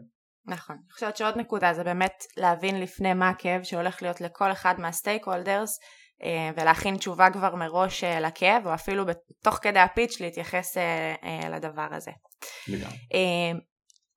נכון. 0.47 0.77
אני 0.77 0.93
חושבת 0.93 1.17
שעוד 1.17 1.39
נקודה 1.39 1.75
זה 1.75 1.85
באמת 1.85 2.25
להבין 2.37 2.81
לפני 2.81 3.15
מה 3.15 3.29
הכאב 3.29 3.63
שהולך 3.63 4.03
להיות 4.03 4.21
לכל 4.21 4.53
אחד 4.53 4.75
מה 4.79 5.27
stakeholders 5.27 5.79
אה, 6.23 6.51
ולהכין 6.57 6.97
תשובה 6.97 7.31
כבר 7.31 7.55
מראש 7.55 8.05
אה, 8.05 8.21
לכאב 8.21 8.67
או 8.67 8.75
אפילו 8.75 9.05
תוך 9.43 9.59
כדי 9.63 9.79
ה 9.79 9.86
pitch 9.86 10.21
להתייחס 10.21 10.77
אה, 10.77 11.49
לדבר 11.51 11.89
הזה. 11.91 12.11
לגמרי. 12.69 12.97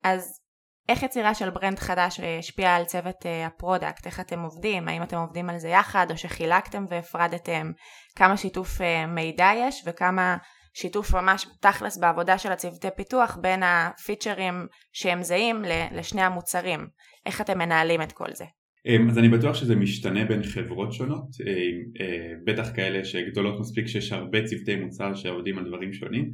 אז 0.04 0.40
איך 0.88 1.02
יצירה 1.02 1.34
של 1.34 1.50
brand 1.50 1.78
חדש 1.78 2.20
השפיעה 2.20 2.76
על 2.76 2.84
צוות 2.84 3.26
ה 3.46 3.53
product, 3.53 4.06
איך 4.06 4.20
אתם 4.20 4.40
עובדים, 4.40 4.88
האם 4.88 5.02
אתם 5.02 5.16
עובדים 5.16 5.50
על 5.50 5.58
זה 5.58 5.68
יחד 5.68 6.06
או 6.10 6.16
שחילקתם 6.16 6.84
והפרדתם, 6.88 7.72
כמה 8.16 8.36
שיתוף 8.36 8.80
מידע 9.08 9.50
יש 9.56 9.82
וכמה 9.86 10.36
שיתוף 10.74 11.14
ממש 11.14 11.46
תכלס 11.60 11.98
בעבודה 11.98 12.38
של 12.38 12.52
הצוותי 12.52 12.88
פיתוח 12.96 13.38
בין 13.42 13.62
הפיצ'רים 13.62 14.54
שהם 14.92 15.22
זהים 15.22 15.62
לשני 15.92 16.22
המוצרים. 16.22 16.86
איך 17.26 17.40
אתם 17.40 17.58
מנהלים 17.58 18.02
את 18.02 18.12
כל 18.12 18.28
זה? 18.32 18.44
אמ, 18.86 19.10
אז 19.10 19.18
אני 19.18 19.28
בטוח 19.28 19.54
שזה 19.54 19.76
משתנה 19.76 20.24
בין 20.24 20.42
חברות 20.42 20.92
שונות, 20.92 21.26
אמ, 21.40 21.82
אה, 22.00 22.32
בטח 22.46 22.76
כאלה 22.76 23.04
שגדולות 23.04 23.60
מספיק 23.60 23.86
שיש 23.86 24.12
הרבה 24.12 24.44
צוותי 24.44 24.76
מוצר 24.76 25.14
שעובדים 25.14 25.58
על 25.58 25.64
דברים 25.68 25.92
שונים. 25.92 26.30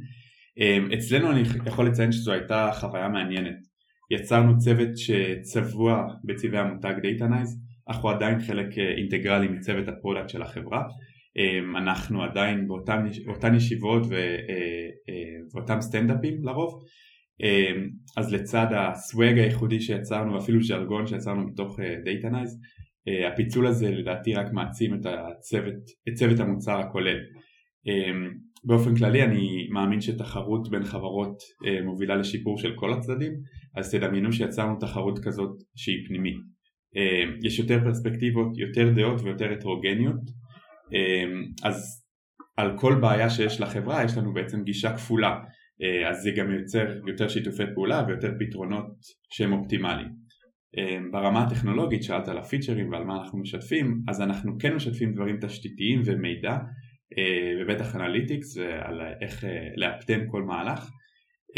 אמ, 0.57 0.89
אצלנו 0.93 1.31
אני 1.31 1.43
יכול 1.65 1.87
לציין 1.87 2.11
שזו 2.11 2.31
הייתה 2.31 2.71
חוויה 2.73 3.07
מעניינת. 3.07 3.57
יצרנו 4.11 4.57
צוות 4.57 4.97
שצבוע 4.97 6.03
בצבעי 6.23 6.59
המותג 6.59 6.93
אך 7.89 7.97
הוא 7.97 8.11
עדיין 8.11 8.39
חלק 8.39 8.77
אה, 8.77 8.91
אינטגרלי 8.97 9.47
מצוות 9.47 9.87
ה 9.87 9.92
product 9.92 10.29
של 10.29 10.41
החברה. 10.41 10.83
אמ, 11.37 11.75
אנחנו 11.75 12.23
עדיין 12.23 12.67
באותן, 12.67 13.05
באותן 13.25 13.55
ישיבות 13.55 14.11
אה, 14.11 14.17
אה, 15.09 15.39
ואותם 15.53 15.81
סטנדאפים 15.81 16.43
לרוב. 16.43 16.83
אמ, 17.43 17.89
אז 18.17 18.33
לצד 18.33 18.67
ה 18.71 18.84
swag 18.84 19.37
הייחודי 19.37 19.81
שיצרנו 19.81 20.33
ואפילו 20.33 20.63
ז'רגון 20.63 21.07
שיצרנו 21.07 21.47
מתוך 21.47 21.79
Datanyze 22.03 22.59
אה, 23.07 23.27
הפיצול 23.27 23.67
הזה 23.67 23.91
לדעתי 23.91 24.33
רק 24.33 24.53
מעצים 24.53 24.93
את 24.93 25.05
הצוות, 25.05 25.73
את 26.09 26.13
צוות 26.13 26.39
המוצר 26.39 26.79
הכולל. 26.79 27.17
אמ, 27.87 28.33
באופן 28.63 28.95
כללי 28.95 29.23
אני 29.23 29.67
מאמין 29.71 30.01
שתחרות 30.01 30.69
בין 30.69 30.83
חברות 30.83 31.37
מובילה 31.85 32.15
לשיפור 32.15 32.57
של 32.57 32.73
כל 32.75 32.93
הצדדים 32.93 33.31
אז 33.75 33.91
תדמיינו 33.91 34.33
שיצרנו 34.33 34.79
תחרות 34.79 35.19
כזאת 35.19 35.51
שהיא 35.75 36.07
פנימית. 36.07 36.35
יש 37.43 37.59
יותר 37.59 37.79
פרספקטיבות, 37.83 38.57
יותר 38.57 38.91
דעות 38.95 39.21
ויותר 39.21 39.51
הטרוגניות 39.51 40.19
אז 41.63 42.05
על 42.57 42.77
כל 42.77 42.95
בעיה 43.01 43.29
שיש 43.29 43.61
לחברה 43.61 44.03
יש 44.03 44.17
לנו 44.17 44.33
בעצם 44.33 44.63
גישה 44.63 44.93
כפולה. 44.95 45.39
אה, 45.81 46.09
אז 46.09 46.21
זה 46.21 46.31
גם 46.31 46.51
יוצר 46.51 46.85
יותר 47.07 47.27
שיתופי 47.27 47.63
פעולה 47.73 48.03
ויותר 48.07 48.31
פתרונות 48.39 48.87
שהם 49.29 49.53
אופטימליים. 49.53 50.29
אמ, 50.77 51.11
ברמה 51.11 51.43
הטכנולוגית 51.43 52.03
שאלת 52.03 52.27
על 52.27 52.37
הפיצ'רים 52.37 52.91
ועל 52.91 53.03
מה 53.03 53.17
אנחנו 53.17 53.39
משתפים 53.39 54.01
אז 54.07 54.21
אנחנו 54.21 54.57
כן 54.59 54.75
משתפים 54.75 55.13
דברים 55.13 55.37
תשתיתיים 55.41 56.01
ומידע 56.05 56.57
אה, 57.17 57.53
ובטח 57.61 57.95
אנליטיקס 57.95 58.57
על 58.57 59.01
איך 59.21 59.45
אה, 59.45 59.67
לאפטם 59.75 60.19
כל 60.27 60.43
מהלך. 60.43 60.89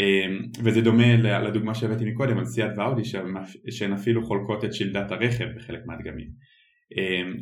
אמ, 0.00 0.42
וזה 0.64 0.80
דומה 0.80 1.16
לדוגמה 1.16 1.74
שהבאתי 1.74 2.04
מקודם 2.04 2.38
על 2.38 2.44
סיאט 2.44 2.70
ואודי 2.76 3.02
שהן 3.70 3.92
אפילו 3.92 4.26
חולקות 4.26 4.64
את 4.64 4.74
שלדת 4.74 5.10
הרכב 5.10 5.46
בחלק 5.56 5.80
מהדגמים. 5.86 6.28
אמ, 6.28 6.32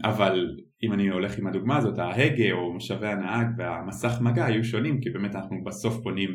אבל 0.04 0.56
אם 0.82 0.92
אני 0.92 1.08
הולך 1.08 1.38
עם 1.38 1.46
הדוגמה 1.46 1.76
הזאת 1.76 1.98
ההגה 1.98 2.52
או 2.52 2.72
מושבי 2.72 3.08
הנהג 3.08 3.46
והמסך 3.58 4.12
מגע 4.20 4.44
היו 4.44 4.64
שונים 4.64 5.00
כי 5.00 5.10
באמת 5.10 5.34
אנחנו 5.34 5.64
בסוף 5.64 6.02
פונים 6.02 6.30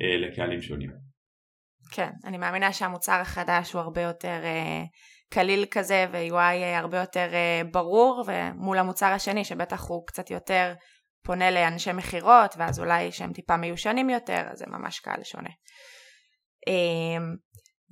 אה, 0.00 0.16
לקהלים 0.16 0.62
שונים. 0.62 0.90
כן, 1.92 2.10
אני 2.24 2.38
מאמינה 2.38 2.72
שהמוצר 2.72 3.20
החדש 3.20 3.72
הוא 3.72 3.80
הרבה 3.80 4.02
יותר 4.02 4.40
אה, 4.44 4.82
קליל 5.30 5.64
כזה 5.70 6.06
ו-UI 6.12 6.34
אה, 6.34 6.78
הרבה 6.78 7.00
יותר 7.00 7.28
ברור 7.70 8.24
ומול 8.26 8.78
המוצר 8.78 9.06
השני 9.06 9.44
שבטח 9.44 9.88
הוא 9.88 10.06
קצת 10.06 10.30
יותר 10.30 10.74
פונה 11.24 11.50
לאנשי 11.50 11.92
מכירות 11.92 12.54
ואז 12.58 12.80
אולי 12.80 13.12
שהם 13.12 13.32
טיפה 13.32 13.56
מיושנים 13.56 14.10
יותר 14.10 14.42
אז 14.50 14.58
זה 14.58 14.64
ממש 14.68 15.00
קהל 15.00 15.22
שונה. 15.24 15.50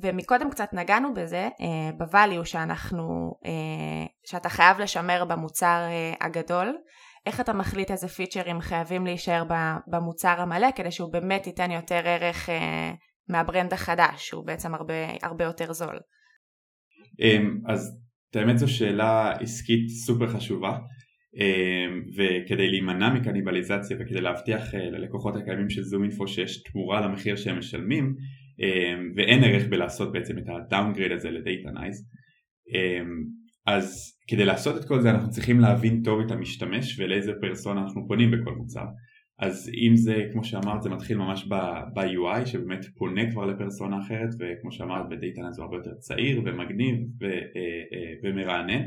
ומקודם 0.00 0.50
קצת 0.50 0.68
נגענו 0.72 1.14
בזה, 1.14 1.48
אה, 1.60 1.90
בvalue 2.06 2.44
שאנחנו, 2.44 3.34
אה, 3.46 4.06
שאתה 4.26 4.48
חייב 4.48 4.78
לשמר 4.80 5.24
במוצר 5.24 5.86
אה, 5.90 6.26
הגדול, 6.26 6.76
איך 7.26 7.40
אתה 7.40 7.52
מחליט 7.52 7.90
איזה 7.90 8.08
פיצ'רים 8.08 8.60
חייבים 8.60 9.06
להישאר 9.06 9.42
במוצר 9.86 10.34
המלא 10.40 10.68
כדי 10.76 10.90
שהוא 10.90 11.12
באמת 11.12 11.46
ייתן 11.46 11.70
יותר 11.70 12.00
ערך 12.04 12.48
מה 13.28 13.41
brand 13.41 13.72
החדש, 13.72 14.28
שהוא 14.28 14.46
בעצם 14.46 14.74
הרבה, 14.74 14.94
הרבה 15.22 15.44
יותר 15.44 15.72
זול. 15.72 15.98
אמ, 17.20 17.60
אז 17.66 17.98
האמת 18.34 18.58
זו 18.58 18.68
שאלה 18.68 19.32
עסקית 19.32 19.88
סופר 19.88 20.28
חשובה. 20.28 20.78
אמ, 21.36 22.02
וכדי 22.16 22.68
להימנע 22.68 23.14
מקניבליזציה 23.14 23.96
וכדי 24.00 24.20
להבטיח 24.20 24.74
ללקוחות 24.74 25.36
הקיימים 25.36 25.70
של 25.70 25.82
ZoomInfo 25.82 26.28
שיש 26.28 26.62
תמורה 26.62 27.00
למחיר 27.00 27.36
שהם 27.36 27.58
משלמים 27.58 28.14
ואין 29.16 29.44
ערך 29.44 29.68
בלעשות 29.68 30.12
בעצם 30.12 30.38
את 30.38 30.44
ה 30.48 30.55
downgrade 30.55 31.12
הזה 31.12 31.30
ל 31.30 31.70
Datanyze. 31.70 32.08
אמ, 32.74 33.24
אז 33.66 34.14
כדי 34.28 34.44
לעשות 34.44 34.76
את 34.76 34.88
כל 34.88 35.00
זה 35.00 35.10
אנחנו 35.10 35.30
צריכים 35.30 35.60
להבין 35.60 36.02
טוב 36.02 36.20
את 36.20 36.30
המשתמש 36.30 37.00
ולאיזה 37.00 37.32
פרסונה 37.40 37.82
אנחנו 37.82 38.08
פונים 38.08 38.30
בכל 38.30 38.54
מוצר. 38.54 38.84
אז 39.38 39.70
אם 39.88 39.96
זה 39.96 40.24
כמו 40.32 40.44
שאמרת 40.44 40.82
זה 40.82 40.90
מתחיל 40.90 41.16
ממש 41.16 41.48
ב-UI 41.94 42.46
שבאמת 42.46 42.84
פונה 42.96 43.30
כבר 43.30 43.46
לפרסונה 43.46 43.98
אחרת 44.00 44.28
וכמו 44.38 44.72
שאמרת 44.72 45.06
נייז 45.10 45.58
הוא 45.58 45.64
הרבה 45.64 45.76
יותר 45.76 45.94
צעיר 45.94 46.42
ומגניב 46.44 46.96
אה, 47.22 47.28
אה, 47.28 48.14
ומרענן. 48.22 48.82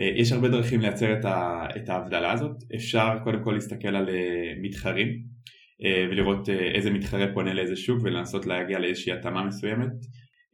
אה, 0.00 0.10
יש 0.16 0.32
הרבה 0.32 0.48
דרכים 0.48 0.80
לייצר 0.80 1.18
את 1.76 1.88
ההבדלה 1.88 2.32
הזאת. 2.32 2.56
אפשר 2.74 3.18
קודם 3.24 3.44
כל 3.44 3.52
להסתכל 3.52 3.96
על 3.96 4.08
מתחרים 4.62 5.22
ולראות 6.10 6.48
אה, 6.48 6.72
איזה 6.74 6.90
מתחרה 6.90 7.26
פונה 7.34 7.54
לאיזה 7.54 7.76
שוק 7.76 7.98
ולנסות 8.02 8.46
להגיע 8.46 8.78
לאיזושהי 8.78 9.12
התאמה 9.12 9.44
מסוימת. 9.44 9.90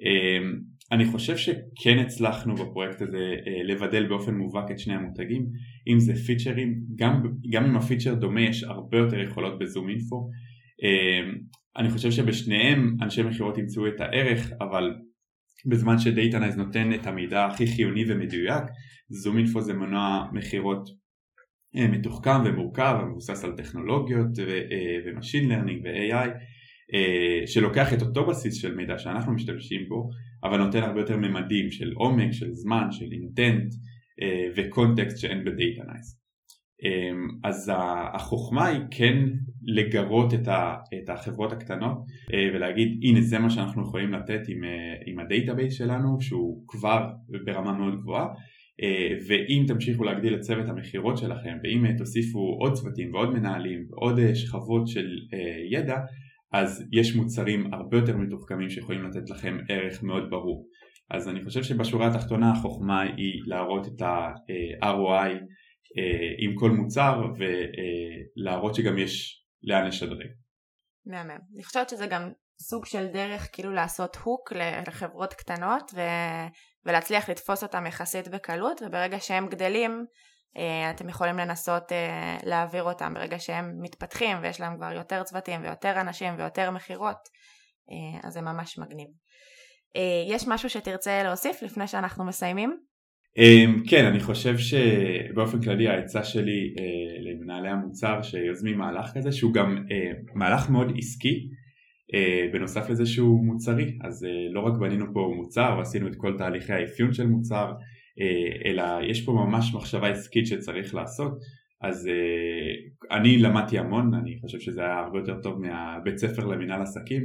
אה, 0.05 0.49
אני 0.93 1.07
חושב 1.07 1.37
שכן 1.37 1.99
הצלחנו 1.99 2.55
בפרויקט 2.55 3.03
הזה 3.03 3.37
לבדל 3.65 4.07
באופן 4.07 4.35
מובהק 4.35 4.71
את 4.71 4.79
שני 4.79 4.95
המותגים, 4.95 5.47
אם 5.89 6.01
זה 6.01 6.15
פיצ'רים, 6.15 6.81
גם, 6.97 7.23
גם 7.53 7.65
אם 7.65 7.77
הפיצ'ר 7.77 8.15
דומה 8.15 8.41
יש 8.41 8.65
הרבה 8.65 8.99
יותר 8.99 9.21
יכולות 9.21 9.59
ב 9.59 9.89
ZoomInfo. 9.89 10.31
אני 11.77 11.91
חושב 11.91 12.11
שבשניהם 12.11 12.97
אנשי 13.03 13.23
מכירות 13.23 13.59
ימצאו 13.59 13.87
את 13.87 14.01
הערך, 14.01 14.53
אבל 14.61 14.95
בזמן 15.67 15.99
ש 15.99 16.10
Datanyze 16.10 16.57
נותן 16.57 16.95
את 16.95 17.07
המידע 17.07 17.47
הכי 17.47 17.67
חיוני 17.67 18.05
ומדויק, 18.09 18.63
ZoomInfo 19.09 19.61
זה 19.61 19.75
מנוע 19.75 20.27
מכירות 20.33 20.89
אה, 20.89 20.95
מתוחכם 21.75 22.41
ומורכב 22.45 22.99
ומבוסס 23.03 23.45
על 23.45 23.53
טכנולוגיות 23.57 24.29
ו 25.07 25.12
machine 25.12 25.49
learning 25.49 25.83
ו-AI 25.85 26.29
שלוקח 27.47 27.93
את 27.93 28.03
אותו 28.03 28.27
בסיס 28.27 28.55
של 28.55 28.75
מידע 28.75 28.99
שאנחנו 28.99 29.33
משתמשים 29.33 29.89
בו 29.89 30.11
אבל 30.45 30.59
נותן 30.65 30.83
הרבה 30.83 31.01
יותר 31.01 31.17
ממדים 31.17 31.71
של 31.71 31.93
עומק, 31.93 32.33
של 32.33 32.53
זמן, 32.53 32.87
של 32.91 33.07
intent 33.13 33.75
אה, 34.23 34.49
ו 34.57 34.64
context 34.64 35.19
שאין 35.19 35.45
ב 35.45 35.93
Datanyze 35.93 36.21
אה, 36.85 37.11
אז 37.45 37.73
החוכמה 38.15 38.67
היא 38.67 38.81
כן 38.91 39.19
לגרות 39.63 40.35
את 40.35 41.09
החברות 41.09 41.53
הקטנות 41.53 41.99
ולהגיד 42.55 43.01
הנה 43.03 43.21
זה 43.21 43.39
מה 43.39 43.51
שאנחנו 43.51 43.83
יכולים 43.83 44.13
לתת 44.13 44.41
עם, 44.49 44.61
עם 45.07 45.19
ה 45.19 45.25
database 45.25 45.75
שלנו 45.75 46.21
שהוא 46.21 46.65
כבר 46.69 47.09
ברמה 47.45 47.73
מאוד 47.73 48.01
גבוהה 48.01 48.27
ואם 49.29 49.65
תמשיכו 49.69 50.05
להגדיל 50.05 50.35
את 50.35 50.41
צוות 50.41 50.69
המכירות 50.69 51.19
שלכם 51.19 51.59
ואם 51.63 51.97
תוסיפו 51.99 52.57
עוד 52.61 52.73
צוותים 52.73 53.15
ועוד 53.15 53.31
מנהלים 53.31 53.87
ועוד 53.91 54.35
שכבות 54.35 54.89
של 54.89 55.09
ידע 55.71 55.97
אז 56.53 56.89
יש 56.93 57.17
מוצרים 57.17 57.75
הרבה 57.75 57.97
יותר 57.97 58.17
מתוחכמים 58.17 58.71
שיכולים 58.71 59.05
לתת 59.05 59.31
לכם 59.31 59.59
ערך 59.69 60.03
מאוד 60.03 60.31
ברור. 60.31 60.67
אז 61.11 61.29
אני 61.29 61.45
חושב 61.45 61.63
שבשורה 61.63 62.07
התחתונה 62.07 62.53
החוכמה 62.53 63.01
היא 63.01 63.43
להראות 63.47 63.87
את 63.87 64.03
ה-ROI 64.03 65.33
אה, 65.99 66.35
עם 66.39 66.55
כל 66.55 66.71
מוצר 66.71 67.23
ולהראות 67.39 68.75
שגם 68.75 68.99
יש 68.99 69.45
לאן 69.63 69.87
לשדרג. 69.87 70.27
מהמם. 71.07 71.39
אני 71.55 71.63
חושבת 71.65 71.89
שזה 71.89 72.07
גם 72.07 72.33
סוג 72.61 72.87
של 72.87 73.07
דרך 73.07 73.49
כאילו 73.53 73.73
לעשות 73.73 74.17
הוק 74.17 74.53
לחברות 74.87 75.35
קטנות 75.35 75.91
ו... 75.95 76.01
ולהצליח 76.87 77.31
לתפוס 77.31 77.63
אותם 77.63 77.87
יחסית 77.87 78.29
בקלות 78.29 78.83
וברגע 78.83 79.21
שהם 79.21 79.49
גדלים 79.49 80.05
אה, 80.57 80.91
אתם 80.91 81.09
יכולים 81.09 81.39
לנסות 81.39 81.93
אה, 81.93 82.37
להעביר 82.45 82.83
אותם 82.83 83.15
ברגע 83.15 83.39
שהם 83.39 83.73
מתפתחים 83.83 84.37
ויש 84.43 84.61
להם 84.61 84.77
כבר 84.77 84.93
יותר 84.93 85.23
צוותים 85.23 85.63
ויותר 85.63 86.01
אנשים 86.01 86.35
ויותר 86.39 86.71
מכירות 86.71 87.39
אז 88.23 88.33
זה 88.33 88.41
ממש 88.41 88.79
מגניב. 88.79 89.09
יש 90.29 90.49
משהו 90.49 90.71
שתרצה 90.71 91.23
להוסיף 91.23 91.63
לפני 91.63 91.87
שאנחנו 91.87 92.25
מסיימים? 92.25 92.77
אמ, 93.39 93.83
כן, 93.89 94.05
אני 94.05 94.21
חושב 94.21 94.55
שבאופן 94.59 95.63
כללי 95.63 95.89
העצה 95.89 96.25
שלי 96.25 96.75
אה, 96.79 96.85
למנהלי 97.21 97.69
המוצר 97.69 98.23
שיוזמים 98.23 98.79
מהלך 98.79 99.11
כזה 99.15 99.33
שהוא 99.33 99.55
גם 99.55 99.77
אה, 99.91 100.11
מהלך 100.35 100.71
מאוד 100.71 100.93
עסקי 100.99 101.49
אה, 102.15 102.49
בנוסף 102.53 102.91
לזה 102.91 103.07
שהוא 103.07 103.45
מוצרי 103.45 103.99
אז 104.01 104.27
לא 104.51 104.61
רק 104.61 104.73
בנינו 104.81 105.07
פה 105.13 105.33
מוצר 105.37 105.75
ועשינו 105.79 106.07
את 106.09 106.17
כל 106.17 106.39
תהליכי 106.39 106.73
האפיון 106.73 107.13
של 107.13 107.27
מוצר 107.27 107.73
אלא 108.65 108.85
יש 109.03 109.25
פה 109.25 109.33
ממש 109.33 109.75
מחשבה 109.75 110.09
עסקית 110.09 110.47
שצריך 110.47 110.95
לעשות. 110.95 111.33
אז 111.83 112.11
אני 113.11 113.39
למדתי 113.39 113.79
המון, 113.79 114.15
אני 114.15 114.39
חושב 114.41 114.61
שזה 114.61 114.81
היה 114.81 114.99
הרבה 114.99 115.19
יותר 115.19 115.41
טוב 115.43 115.61
מהבית 115.61 116.19
ספר 116.19 116.47
למנהל 116.47 116.83
עסקים. 116.83 117.23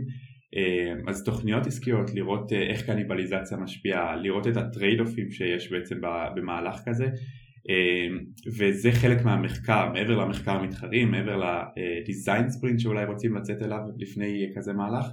אה, 0.55 0.93
אז 1.07 1.23
תוכניות 1.23 1.67
עסקיות, 1.67 2.13
לראות 2.13 2.53
אה, 2.53 2.61
איך 2.61 2.85
קניבליזציה 2.85 3.57
משפיעה, 3.57 4.15
לראות 4.15 4.47
את 4.47 4.57
ה 4.57 4.62
trade-off 4.62 4.99
ים 4.99 5.31
שיש 5.31 5.71
בעצם 5.71 6.01
במהלך 6.35 6.81
כזה 6.85 7.07
וזה 8.57 8.91
חלק 8.91 9.25
מהמחקר, 9.25 9.89
מעבר 9.93 10.17
למחקר 10.17 10.61
מתחרים, 10.61 11.11
מעבר 11.11 11.41
ל 11.41 11.57
design 11.57 12.49
sprint 12.49 12.79
שאולי 12.79 13.05
רוצים 13.05 13.35
לצאת 13.35 13.61
אליו 13.61 13.79
לפני 13.97 14.51
כזה 14.55 14.73
מהלך 14.73 15.05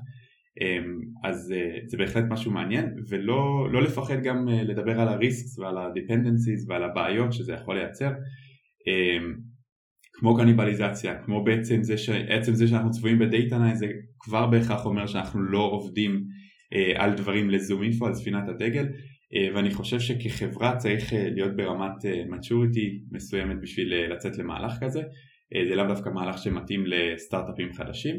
אז 1.25 1.55
זה 1.87 1.97
בהחלט 1.99 2.25
משהו 2.29 2.51
מעניין 2.51 2.95
ולא 3.09 3.69
לא 3.73 3.83
לפחד 3.83 4.23
גם 4.23 4.49
לדבר 4.49 5.01
על 5.01 5.09
ה 5.09 5.17
risks 5.17 5.59
ועל 5.59 5.79
ה 5.79 5.86
dependencies 5.86 6.67
ועל 6.69 6.85
הבעיות 6.85 7.33
שזה 7.33 7.53
יכול 7.53 7.79
לייצר. 7.79 8.11
כמו 10.21 10.37
קניבליזציה, 10.37 11.23
כמו 11.25 11.45
בעצם 11.45 11.83
זה, 11.83 11.99
ש... 11.99 12.11
עצם 12.11 12.55
זה 12.55 12.69
שאנחנו 12.69 12.91
צבועים 12.91 13.19
ב 13.19 13.59
Datanyze 13.59 13.77
זה 13.77 13.87
כבר 14.19 14.47
בהכרח 14.47 14.87
אומר 14.87 15.07
שאנחנו 15.07 15.43
לא 15.43 15.59
עובדים 15.59 16.25
אה, 16.75 17.05
על 17.05 17.15
דברים 17.15 17.51
לזום 17.51 17.83
אינפו, 17.83 18.07
על 18.07 18.15
ספינת 18.15 18.49
הדגל. 18.49 18.85
אה, 18.85 18.91
ואני 19.55 19.71
חושב 19.75 20.01
שכחברה 20.01 20.77
צריך 20.77 21.13
אה, 21.13 21.31
להיות 21.31 21.57
ברמת 21.57 22.05
אה, 22.05 22.23
maturity 22.31 23.13
מסוימת 23.13 23.61
בשביל 23.61 23.93
אה, 23.93 24.09
לצאת 24.09 24.39
למהלך 24.39 24.73
כזה, 24.81 25.03
אה, 25.55 25.69
זה 25.69 25.75
לאו 25.75 25.87
דווקא 25.87 26.09
מהלך 26.09 26.39
שמתאים 26.39 26.85
לסטארט-אפים 26.87 27.73
חדשים 27.73 28.17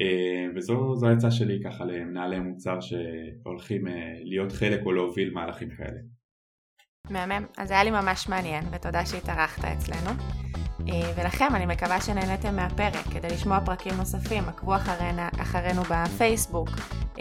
אה, 0.00 0.46
וזו 0.56 0.94
העצה 1.08 1.30
שלי 1.30 1.60
ככה 1.64 1.84
למנהלי 1.84 2.40
מוצר 2.40 2.78
שהולכים 2.80 3.88
אה, 3.88 3.92
להיות 4.22 4.52
חלק 4.52 4.80
או 4.86 4.92
להוביל 4.92 5.30
מהלכים 5.30 5.68
כאלה. 5.76 5.98
מהמם, 7.10 7.46
אז 7.58 7.70
היה 7.70 7.84
לי 7.84 7.90
ממש 7.90 8.28
מעניין 8.28 8.64
ותודה 8.72 9.06
שהתארחת 9.06 9.64
אצלנו. 9.64 10.10
אה, 10.88 11.12
ולכם 11.16 11.48
אני 11.54 11.66
מקווה 11.66 12.00
שנהניתם 12.00 12.56
מהפרק. 12.56 13.04
כדי 13.14 13.28
לשמוע 13.28 13.60
פרקים 13.64 13.94
נוספים, 13.96 14.42
עקבו 14.48 14.76
אחרינו, 14.76 15.22
אחרינו 15.40 15.82
בפייסבוק, 15.82 16.68
אה, 16.68 17.11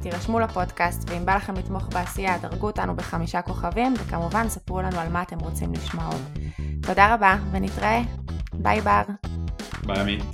תירשמו 0.00 0.40
לפודקאסט, 0.40 1.10
ואם 1.10 1.26
בא 1.26 1.36
לכם 1.36 1.54
לתמוך 1.54 1.88
בעשייה, 1.92 2.38
דרגו 2.38 2.66
אותנו 2.66 2.96
בחמישה 2.96 3.42
כוכבים, 3.42 3.94
וכמובן 3.98 4.48
ספרו 4.48 4.82
לנו 4.82 5.00
על 5.00 5.08
מה 5.08 5.22
אתם 5.22 5.38
רוצים 5.38 5.72
לשמוע 5.72 6.04
עוד. 6.06 6.38
תודה 6.82 7.14
רבה, 7.14 7.36
ונתראה. 7.52 8.02
ביי 8.54 8.80
בר. 8.80 9.02
ביי 9.86 10.00
עמית. 10.00 10.24